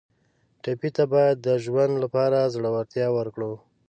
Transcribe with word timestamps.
ټپي 0.63 0.89
ته 0.95 1.03
باید 1.13 1.35
د 1.47 1.47
ژوند 1.63 1.93
لپاره 2.03 2.51
زړورتیا 2.53 3.07
ورکړو. 3.17 3.53